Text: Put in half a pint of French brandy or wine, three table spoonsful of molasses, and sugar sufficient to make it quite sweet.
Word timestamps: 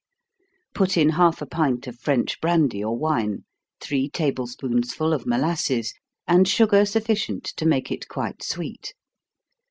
Put 0.73 0.97
in 0.97 1.09
half 1.09 1.43
a 1.43 1.45
pint 1.45 1.85
of 1.85 1.99
French 1.99 2.41
brandy 2.41 2.83
or 2.83 2.97
wine, 2.97 3.45
three 3.79 4.09
table 4.09 4.47
spoonsful 4.47 5.13
of 5.13 5.27
molasses, 5.27 5.93
and 6.27 6.47
sugar 6.47 6.87
sufficient 6.87 7.43
to 7.57 7.67
make 7.67 7.91
it 7.91 8.07
quite 8.07 8.41
sweet. 8.41 8.95